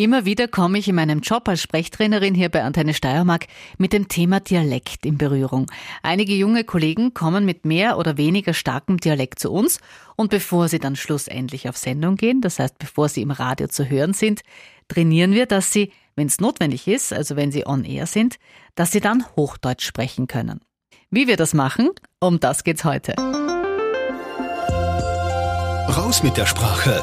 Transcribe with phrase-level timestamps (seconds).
[0.00, 3.48] Immer wieder komme ich in meinem Job als Sprechtrainerin hier bei Antenne Steiermark
[3.78, 5.68] mit dem Thema Dialekt in Berührung.
[6.04, 9.80] Einige junge Kollegen kommen mit mehr oder weniger starkem Dialekt zu uns
[10.14, 13.90] und bevor sie dann schlussendlich auf Sendung gehen, das heißt bevor sie im Radio zu
[13.90, 14.42] hören sind,
[14.86, 18.36] trainieren wir, dass sie, wenn es notwendig ist, also wenn sie on air sind,
[18.76, 20.60] dass sie dann Hochdeutsch sprechen können.
[21.10, 21.90] Wie wir das machen,
[22.20, 23.16] um das geht's heute.
[25.88, 27.02] Raus mit der Sprache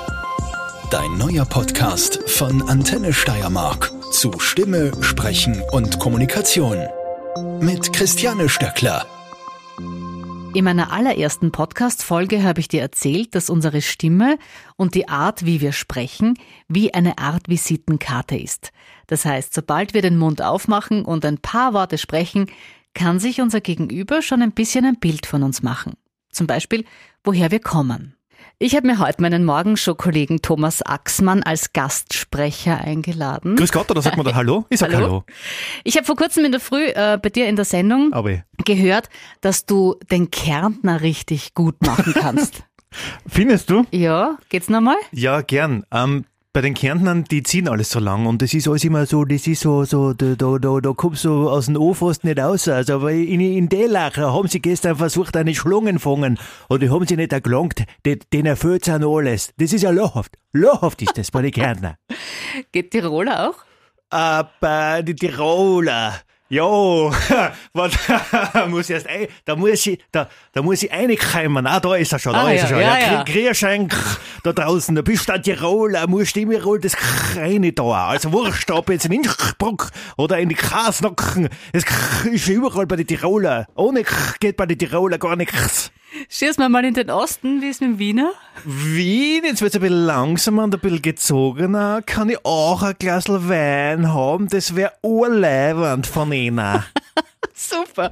[0.92, 6.78] Dein neuer Podcast von Antenne Steiermark zu Stimme, Sprechen und Kommunikation.
[7.60, 9.06] Mit Christiane Stöckler.
[10.54, 14.38] In meiner allerersten Podcast-Folge habe ich dir erzählt, dass unsere Stimme
[14.76, 18.72] und die Art, wie wir sprechen, wie eine Art Visitenkarte ist.
[19.08, 22.46] Das heißt, sobald wir den Mund aufmachen und ein paar Worte sprechen,
[22.94, 25.94] kann sich unser Gegenüber schon ein bisschen ein Bild von uns machen.
[26.32, 26.86] Zum Beispiel,
[27.24, 28.16] woher wir kommen.
[28.58, 33.58] Ich habe mir heute meinen Morgenshow-Kollegen Thomas Axmann als Gastsprecher eingeladen.
[33.58, 34.64] Grüß Gott, oder sagt man da Hallo?
[34.70, 35.06] Ich sag Hallo.
[35.06, 35.24] Hallo.
[35.84, 38.44] Ich habe vor kurzem in der Früh äh, bei dir in der Sendung Aber.
[38.64, 39.10] gehört,
[39.42, 42.64] dass du den Kärntner richtig gut machen kannst.
[43.28, 43.84] Findest du?
[43.92, 44.96] Ja, geht's nochmal?
[45.12, 45.84] Ja, gern.
[45.92, 46.24] Ähm,
[46.56, 49.46] bei den Kärntnern, die ziehen alles so lang und das ist alles immer so, das
[49.46, 52.70] ist so, so, da, da, da, da kommst du aus dem O fast nicht raus.
[52.70, 56.40] Also, aber in, in Delach haben sie gestern versucht, eine Schlangen fangen
[56.70, 59.52] und die haben sie nicht erklangt, den, den erfüllt sie noch alles.
[59.58, 60.38] Das ist ja lachhaft.
[60.54, 61.98] Lachhaft ist das bei den Kärntner.
[62.72, 63.58] Geht Tiroler auch?
[64.10, 66.14] Aber die Tiroler,
[66.48, 67.12] Jo,
[67.74, 71.66] da muss ich erst ein, da muss ich, da, da muss ich reinkeimen.
[71.66, 72.80] Ah, da ist er schon, da ah, ist ja, er schon.
[72.82, 73.24] Ja, ja, ja.
[73.24, 73.90] Grierschein
[74.44, 76.96] da draußen, da bist du ein Tiroler, musst du in Tirol das
[77.36, 78.08] rein da.
[78.10, 81.50] Also wurscht, ob jetzt in Innsbruck oder in die Kasnocken.
[81.74, 81.84] Es
[82.26, 83.66] ist überall bei den Tiroler.
[83.74, 84.04] Ohne
[84.40, 85.92] geht bei den Tiroler gar nichts.
[86.30, 88.32] Schieß mal mal in den Osten, wie ist mit dem Wiener?
[88.64, 92.02] Wien, jetzt wird's ein bisschen langsamer und ein bisschen gezogener.
[92.06, 94.48] Kann ich auch ein Glas Wein haben?
[94.48, 96.84] Das wäre urleibend von Ihnen.
[97.54, 98.10] Super.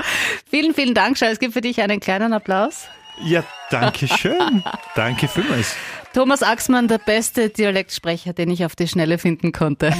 [0.49, 1.27] Vielen, vielen Dank, Schau.
[1.27, 2.87] Es gibt für dich einen kleinen Applaus.
[3.23, 4.63] Ja, danke schön.
[4.95, 5.75] danke vielmals.
[6.13, 9.91] Thomas Axmann, der beste Dialektsprecher, den ich auf die Schnelle finden konnte.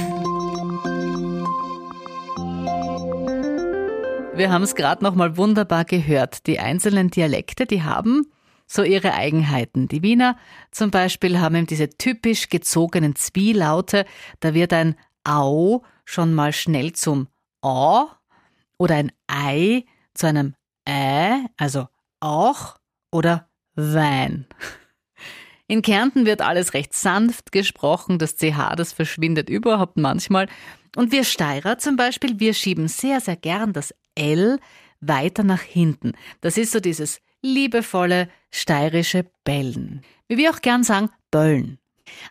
[4.36, 6.48] Wir haben es gerade noch mal wunderbar gehört.
[6.48, 8.26] Die einzelnen Dialekte, die haben
[8.66, 9.86] so ihre Eigenheiten.
[9.86, 10.36] Die Wiener
[10.72, 14.04] zum Beispiel haben eben diese typisch gezogenen Zwielaute.
[14.40, 17.28] Da wird ein Au schon mal schnell zum
[17.62, 18.06] A
[18.76, 19.84] oder ein Ei
[20.14, 20.54] zu einem
[20.88, 21.86] Ä, also
[22.18, 22.76] auch
[23.12, 24.46] oder Wein.
[25.68, 30.48] In Kärnten wird alles recht sanft gesprochen, das CH, das verschwindet überhaupt manchmal.
[30.96, 34.58] Und wir Steirer zum Beispiel, wir schieben sehr, sehr gern das L
[35.00, 36.12] weiter nach hinten.
[36.40, 40.02] Das ist so dieses liebevolle steirische Bellen.
[40.28, 41.78] Wie wir auch gern sagen, Böllen.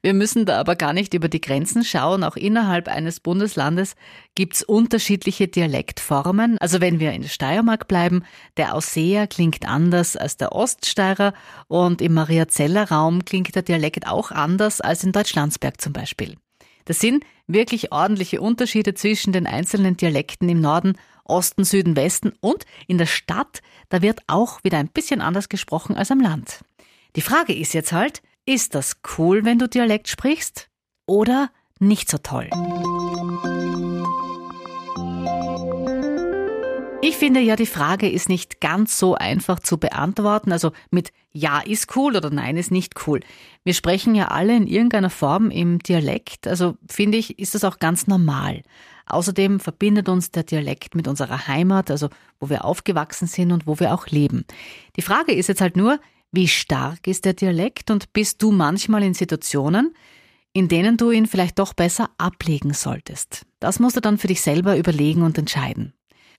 [0.01, 2.23] Wir müssen da aber gar nicht über die Grenzen schauen.
[2.23, 3.95] Auch innerhalb eines Bundeslandes
[4.35, 6.57] gibt's unterschiedliche Dialektformen.
[6.59, 8.23] Also wenn wir in der Steiermark bleiben,
[8.57, 11.33] der Ausseer klingt anders als der Oststeirer
[11.67, 16.35] und im Mariazeller Raum klingt der Dialekt auch anders als in Deutschlandsberg zum Beispiel.
[16.85, 22.65] Das sind wirklich ordentliche Unterschiede zwischen den einzelnen Dialekten im Norden, Osten, Süden, Westen und
[22.87, 26.63] in der Stadt, da wird auch wieder ein bisschen anders gesprochen als am Land.
[27.15, 30.69] Die Frage ist jetzt halt, ist das cool, wenn du Dialekt sprichst?
[31.05, 32.49] Oder nicht so toll?
[37.05, 40.53] Ich finde ja, die Frage ist nicht ganz so einfach zu beantworten.
[40.53, 43.19] Also mit Ja ist cool oder Nein ist nicht cool.
[43.65, 46.47] Wir sprechen ja alle in irgendeiner Form im Dialekt.
[46.47, 48.63] Also finde ich, ist das auch ganz normal.
[49.05, 52.07] Außerdem verbindet uns der Dialekt mit unserer Heimat, also
[52.39, 54.45] wo wir aufgewachsen sind und wo wir auch leben.
[54.95, 55.99] Die Frage ist jetzt halt nur,
[56.31, 59.93] wie stark ist der Dialekt und bist du manchmal in Situationen,
[60.53, 63.45] in denen du ihn vielleicht doch besser ablegen solltest?
[63.59, 65.93] Das musst du dann für dich selber überlegen und entscheiden.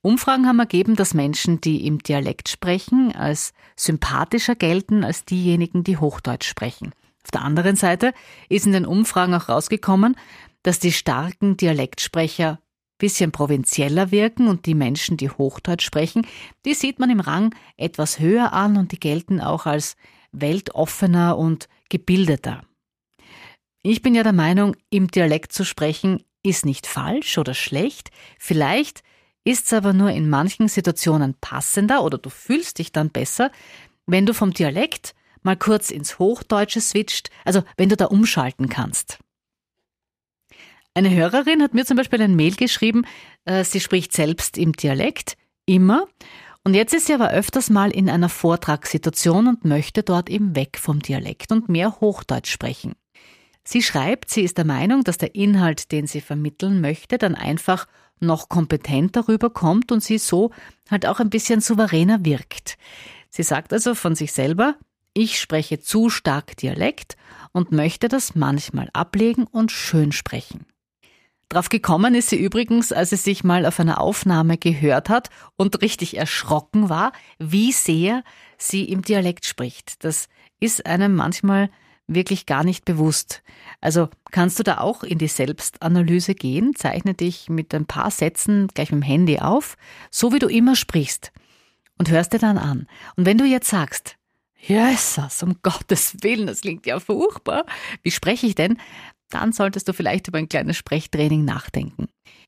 [0.05, 5.97] Umfragen haben ergeben, dass Menschen, die im Dialekt sprechen, als sympathischer gelten als diejenigen, die
[5.97, 6.93] Hochdeutsch sprechen.
[7.25, 8.13] Auf der anderen Seite
[8.51, 10.17] ist in den Umfragen auch rausgekommen,
[10.63, 12.61] dass die starken Dialektsprecher
[12.99, 16.27] bisschen provinzieller wirken und die Menschen, die Hochdeutsch sprechen,
[16.67, 19.97] die sieht man im Rang etwas höher an und die gelten auch als
[20.33, 22.63] weltoffener und gebildeter.
[23.83, 28.11] Ich bin ja der Meinung, im Dialekt zu sprechen ist nicht falsch oder schlecht.
[28.39, 29.03] Vielleicht
[29.45, 33.51] ist es aber nur in manchen Situationen passender oder du fühlst dich dann besser,
[34.07, 39.19] wenn du vom Dialekt mal kurz ins Hochdeutsche switcht, also wenn du da umschalten kannst.
[40.95, 43.05] Eine Hörerin hat mir zum Beispiel ein Mail geschrieben,
[43.45, 45.37] äh, sie spricht selbst im Dialekt,
[45.67, 46.07] immer,
[46.67, 50.79] und jetzt ist sie aber öfters mal in einer Vortragssituation und möchte dort eben weg
[50.81, 52.95] vom Dialekt und mehr Hochdeutsch sprechen.
[53.65, 57.87] Sie schreibt, sie ist der Meinung, dass der Inhalt, den sie vermitteln möchte, dann einfach
[58.21, 60.51] noch kompetenter rüberkommt und sie so
[60.91, 62.77] halt auch ein bisschen souveräner wirkt.
[63.31, 64.77] Sie sagt also von sich selber,
[65.15, 67.17] ich spreche zu stark Dialekt
[67.53, 70.67] und möchte das manchmal ablegen und schön sprechen.
[71.49, 75.83] Drauf gekommen ist sie übrigens, als sie sich mal auf einer Aufnahme gehört hat und
[75.83, 78.25] richtig erschrocken war, wie sehr
[78.59, 80.03] sie im Dialekt spricht.
[80.05, 80.29] Das
[80.59, 81.71] ist einem manchmal
[82.07, 83.43] wirklich gar nicht bewusst.
[83.81, 88.69] Also kannst du da auch in die Selbstanalyse gehen, zeichne dich mit ein paar Sätzen
[88.69, 89.77] gleich mit dem Handy auf,
[90.11, 91.33] so wie du immer sprichst
[91.99, 92.87] und hörst dir dann an.
[93.17, 94.17] Und wenn du jetzt sagst,
[94.67, 97.67] Jesus, um Gottes Willen, das klingt ja furchtbar,
[98.03, 98.79] wie spreche ich denn?
[99.35, 102.07] Dann solltest du vielleicht über ein kleines Sprechtraining nachdenken.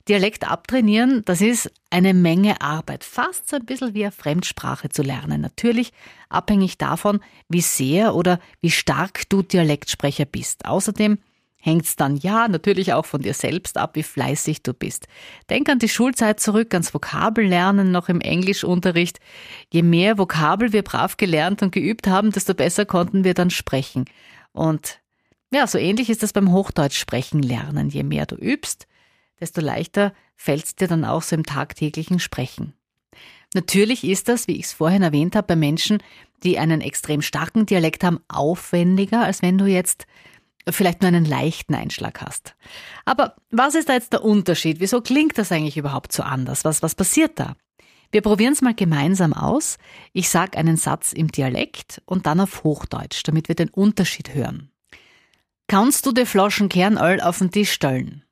[0.09, 5.03] Dialekt abtrainieren, das ist eine Menge Arbeit, fast so ein bisschen wie eine Fremdsprache zu
[5.03, 5.41] lernen.
[5.41, 5.93] Natürlich
[6.29, 7.19] abhängig davon,
[7.49, 10.65] wie sehr oder wie stark du Dialektsprecher bist.
[10.65, 11.19] Außerdem
[11.61, 15.09] hängt es dann ja natürlich auch von dir selbst ab, wie fleißig du bist.
[15.50, 19.19] Denk an die Schulzeit zurück, ans Vokabellernen noch im Englischunterricht.
[19.73, 24.05] Je mehr Vokabel wir brav gelernt und geübt haben, desto besser konnten wir dann sprechen.
[24.53, 25.00] Und
[25.52, 27.88] ja, so ähnlich ist das beim Hochdeutsch sprechen lernen.
[27.88, 28.87] Je mehr du übst,
[29.40, 32.75] desto leichter fällt es dir dann auch so im tagtäglichen Sprechen.
[33.54, 36.02] Natürlich ist das, wie ich es vorhin erwähnt habe, bei Menschen,
[36.43, 40.06] die einen extrem starken Dialekt haben, aufwendiger, als wenn du jetzt
[40.69, 42.56] vielleicht nur einen leichten Einschlag hast.
[43.04, 44.81] Aber was ist da jetzt der Unterschied?
[44.81, 46.64] Wieso klingt das eigentlich überhaupt so anders?
[46.64, 47.54] Was, was passiert da?
[48.10, 49.78] Wir probieren es mal gemeinsam aus.
[50.12, 54.70] Ich sage einen Satz im Dialekt und dann auf Hochdeutsch, damit wir den Unterschied hören.
[55.69, 58.23] Kannst du die Flaschen Kernöl auf den Tisch stellen?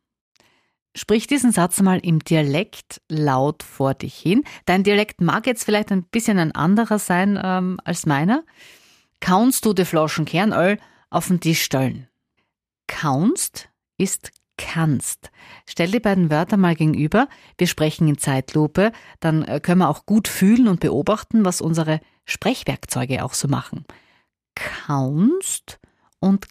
[0.96, 4.44] Sprich diesen Satz mal im Dialekt laut vor dich hin.
[4.66, 8.44] Dein Dialekt mag jetzt vielleicht ein bisschen ein anderer sein ähm, als meiner.
[9.18, 10.78] Kannst du die Flaschen Kernöl
[11.10, 12.06] auf den Tisch stellen?
[12.86, 15.30] Kaunst ist kannst.
[15.68, 17.28] Stell die beiden Wörter mal gegenüber.
[17.58, 18.92] Wir sprechen in Zeitlupe.
[19.18, 23.84] Dann äh, können wir auch gut fühlen und beobachten, was unsere Sprechwerkzeuge auch so machen.
[24.54, 25.80] Kaunst
[26.20, 26.46] und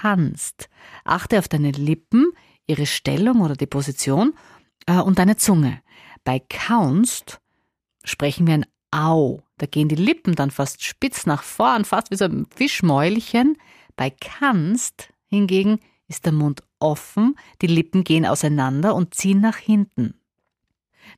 [0.00, 0.68] kannst.
[1.04, 2.32] Achte auf deine Lippen,
[2.66, 4.34] ihre Stellung oder die Position
[4.86, 5.80] äh, und deine Zunge.
[6.24, 7.40] Bei kannst
[8.04, 9.42] sprechen wir ein Au.
[9.58, 13.56] Da gehen die Lippen dann fast spitz nach vorn, fast wie so ein Fischmäulchen.
[13.96, 20.14] Bei kannst hingegen ist der Mund offen, die Lippen gehen auseinander und ziehen nach hinten.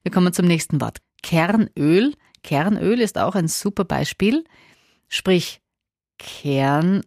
[0.03, 0.99] Wir kommen zum nächsten Wort.
[1.23, 2.15] Kernöl.
[2.43, 4.45] Kernöl ist auch ein super Beispiel.
[5.09, 5.61] Sprich
[6.19, 7.05] Kernöl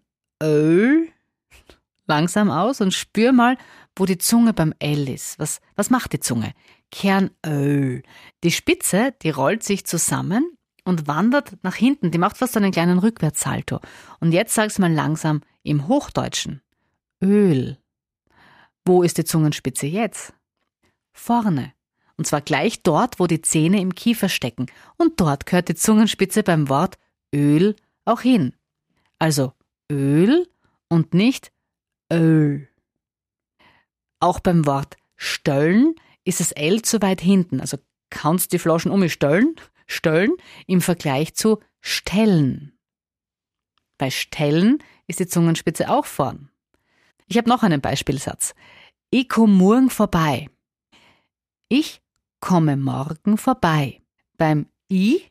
[2.07, 3.57] langsam aus und spür mal,
[3.95, 5.39] wo die Zunge beim L ist.
[5.39, 6.53] Was, was macht die Zunge?
[6.91, 8.03] Kernöl.
[8.43, 12.11] Die Spitze, die rollt sich zusammen und wandert nach hinten.
[12.11, 13.79] Die macht fast einen kleinen Rückwärtssalto.
[14.19, 16.61] Und jetzt sag's mal langsam im Hochdeutschen.
[17.23, 17.77] Öl.
[18.85, 20.33] Wo ist die Zungenspitze jetzt?
[21.11, 21.73] Vorne.
[22.17, 24.67] Und zwar gleich dort, wo die Zähne im Kiefer stecken.
[24.97, 26.97] Und dort gehört die Zungenspitze beim Wort
[27.33, 27.75] Öl
[28.05, 28.53] auch hin.
[29.19, 29.53] Also
[29.91, 30.47] Öl
[30.87, 31.51] und nicht
[32.11, 32.67] Öl.
[34.19, 37.61] Auch beim Wort stöllen ist das L zu weit hinten.
[37.61, 37.77] Also
[38.09, 40.31] kannst die Flaschen um mich stöllen,
[40.67, 42.77] im Vergleich zu stellen.
[43.97, 46.49] Bei stellen ist die Zungenspitze auch vorn.
[47.27, 48.53] Ich habe noch einen Beispielsatz.
[49.09, 50.49] Ich komme morgen vorbei.
[51.69, 52.01] Ich
[52.39, 54.01] komme morgen vorbei.
[54.37, 55.23] Beim I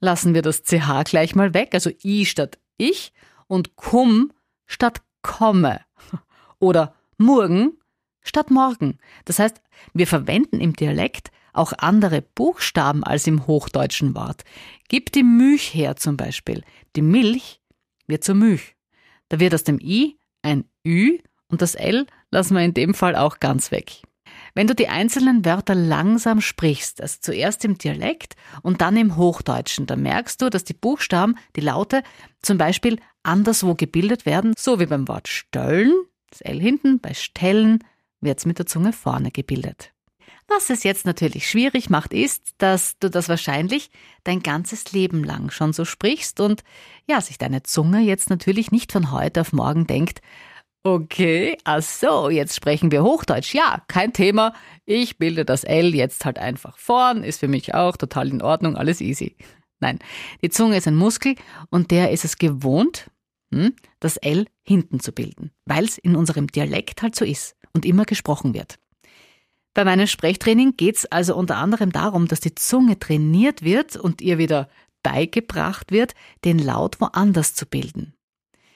[0.00, 3.12] lassen wir das CH gleich mal weg, also I statt ich
[3.46, 4.32] und kum
[4.66, 5.80] statt komme.
[6.58, 7.74] Oder morgen
[8.22, 8.98] statt morgen.
[9.24, 9.60] Das heißt,
[9.92, 14.44] wir verwenden im Dialekt auch andere Buchstaben als im hochdeutschen Wort.
[14.88, 16.62] Gib die Milch her zum Beispiel.
[16.96, 17.60] Die Milch
[18.06, 18.76] wird zur Milch.
[19.28, 21.18] Da wird aus dem I ein Ü
[21.48, 24.02] und das L lassen wir in dem Fall auch ganz weg.
[24.54, 29.86] Wenn du die einzelnen Wörter langsam sprichst, also zuerst im Dialekt und dann im Hochdeutschen,
[29.86, 32.02] dann merkst du, dass die Buchstaben, die Laute
[32.42, 35.92] zum Beispiel anderswo gebildet werden, so wie beim Wort stöllen,
[36.30, 37.84] das L hinten, bei stellen
[38.20, 39.92] wird es mit der Zunge vorne gebildet.
[40.48, 43.90] Was es jetzt natürlich schwierig macht, ist, dass du das wahrscheinlich
[44.24, 46.64] dein ganzes Leben lang schon so sprichst und
[47.06, 50.20] ja, sich deine Zunge jetzt natürlich nicht von heute auf morgen denkt,
[50.84, 53.52] Okay, ach so, jetzt sprechen wir Hochdeutsch.
[53.52, 54.54] Ja, kein Thema.
[54.86, 58.76] Ich bilde das L jetzt halt einfach vorn, ist für mich auch total in Ordnung,
[58.76, 59.36] alles easy.
[59.80, 59.98] Nein,
[60.40, 61.34] die Zunge ist ein Muskel
[61.70, 63.10] und der ist es gewohnt,
[63.52, 67.84] hm, das L hinten zu bilden, weil es in unserem Dialekt halt so ist und
[67.84, 68.78] immer gesprochen wird.
[69.74, 74.20] Bei meinem Sprechtraining geht es also unter anderem darum, dass die Zunge trainiert wird und
[74.20, 74.68] ihr wieder
[75.04, 76.14] beigebracht wird,
[76.44, 78.14] den Laut woanders zu bilden.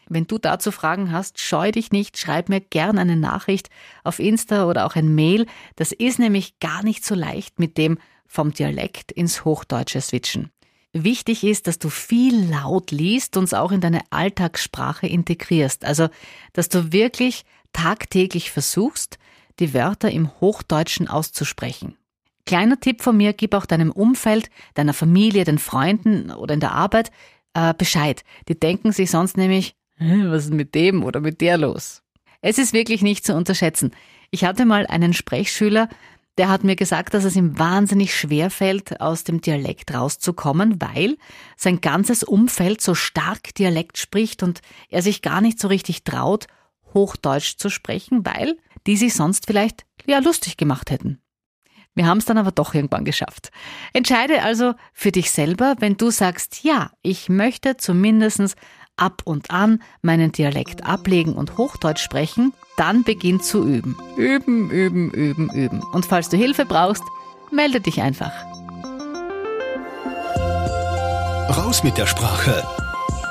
[0.09, 3.69] Wenn du dazu Fragen hast, scheu dich nicht, schreib mir gern eine Nachricht
[4.05, 5.47] auf Insta oder auch ein Mail.
[5.75, 10.52] Das ist nämlich gar nicht so leicht mit dem vom Dialekt ins Hochdeutsche switchen.
[10.93, 15.85] Wichtig ist, dass du viel laut liest und es auch in deine Alltagssprache integrierst.
[15.85, 16.09] Also,
[16.53, 19.19] dass du wirklich tagtäglich versuchst,
[19.59, 21.97] die Wörter im Hochdeutschen auszusprechen.
[22.45, 26.73] Kleiner Tipp von mir, gib auch deinem Umfeld, deiner Familie, den Freunden oder in der
[26.73, 27.11] Arbeit
[27.55, 28.25] äh, Bescheid.
[28.49, 32.03] Die denken sich sonst nämlich, was ist mit dem oder mit der los?
[32.41, 33.93] Es ist wirklich nicht zu unterschätzen.
[34.31, 35.89] Ich hatte mal einen Sprechschüler,
[36.39, 41.19] der hat mir gesagt, dass es ihm wahnsinnig schwer fällt, aus dem Dialekt rauszukommen, weil
[41.57, 46.47] sein ganzes Umfeld so stark Dialekt spricht und er sich gar nicht so richtig traut,
[46.95, 51.23] Hochdeutsch zu sprechen, weil die sich sonst vielleicht ja lustig gemacht hätten.
[51.95, 53.51] Wir haben es dann aber doch irgendwann geschafft.
[53.93, 58.57] Entscheide also für dich selber, wenn du sagst, ja, ich möchte zumindest
[58.97, 63.97] ab und an meinen Dialekt ablegen und Hochdeutsch sprechen, dann beginn zu üben.
[64.17, 65.83] Üben, üben, üben, üben.
[65.93, 67.03] Und falls du Hilfe brauchst,
[67.51, 68.33] melde dich einfach.
[71.57, 72.63] Raus mit der Sprache.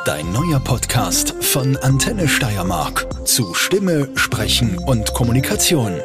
[0.06, 6.00] Dein neuer Podcast von Antenne Steiermark zu Stimme, Sprechen und Kommunikation.